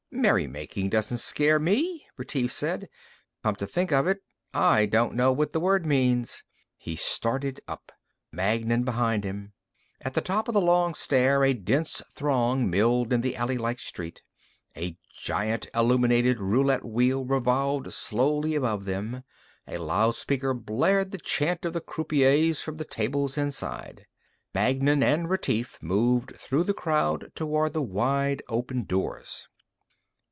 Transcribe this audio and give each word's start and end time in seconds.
"Merrymaking 0.13 0.89
doesn't 0.89 1.17
scare 1.19 1.57
me," 1.57 2.05
Retief 2.17 2.51
said. 2.51 2.89
"Come 3.43 3.55
to 3.55 3.65
think 3.65 3.91
of 3.93 4.05
it, 4.07 4.19
I 4.53 4.85
don't 4.85 5.15
know 5.15 5.31
what 5.31 5.53
the 5.53 5.59
word 5.61 5.85
means." 5.85 6.43
He 6.77 6.95
started 6.97 7.61
up, 7.67 7.93
Magnan 8.31 8.83
behind 8.83 9.23
him. 9.23 9.53
At 10.01 10.13
the 10.13 10.19
top 10.21 10.47
of 10.49 10.53
the 10.53 10.59
long 10.61 10.93
stair 10.95 11.43
a 11.45 11.53
dense 11.53 12.01
throng 12.13 12.69
milled 12.69 13.13
in 13.13 13.21
the 13.21 13.37
alley 13.37 13.57
like 13.57 13.79
street. 13.79 14.21
A 14.75 14.97
giant 15.17 15.69
illuminated 15.73 16.39
roulette 16.41 16.83
wheel 16.85 17.23
revolved 17.25 17.91
slowly 17.93 18.53
above 18.53 18.83
them. 18.85 19.23
A 19.65 19.77
loudspeaker 19.77 20.53
blared 20.53 21.11
the 21.11 21.19
chant 21.19 21.63
of 21.65 21.71
the 21.73 21.81
croupiers 21.81 22.61
from 22.61 22.75
the 22.75 22.85
tables 22.85 23.37
inside. 23.39 24.05
Magnan 24.53 25.01
and 25.03 25.29
Retief 25.29 25.81
moved 25.81 26.35
through 26.35 26.65
the 26.65 26.73
crowd 26.75 27.31
toward 27.33 27.71
the 27.73 27.81
wide 27.81 28.43
open 28.49 28.83
doors. 28.83 29.47